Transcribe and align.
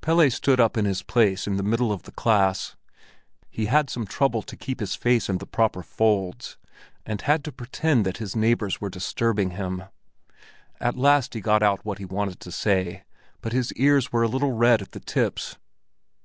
Pelle 0.00 0.28
stood 0.28 0.58
up 0.58 0.76
in 0.76 0.86
his 0.86 1.04
place 1.04 1.46
in 1.46 1.56
the 1.56 1.62
middle 1.62 1.92
of 1.92 2.02
the 2.02 2.10
class. 2.10 2.74
He 3.48 3.66
had 3.66 3.88
some 3.88 4.06
trouble 4.06 4.42
to 4.42 4.56
keep 4.56 4.80
his 4.80 4.96
face 4.96 5.28
in 5.28 5.38
the 5.38 5.46
proper 5.46 5.84
folds, 5.84 6.56
and 7.06 7.20
had 7.22 7.44
to 7.44 7.52
pretend 7.52 8.04
that 8.04 8.16
his 8.16 8.34
neighbors 8.34 8.80
were 8.80 8.90
disturbing 8.90 9.50
him. 9.52 9.84
At 10.80 10.96
last 10.96 11.34
he 11.34 11.40
got 11.40 11.62
out 11.62 11.84
what 11.84 11.98
he 11.98 12.04
wanted 12.04 12.40
to 12.40 12.50
say, 12.50 13.04
but 13.40 13.52
his 13.52 13.72
ears 13.74 14.10
were 14.12 14.24
a 14.24 14.28
little 14.28 14.50
red 14.50 14.82
at 14.82 14.90
the 14.90 14.98
tips. 14.98 15.58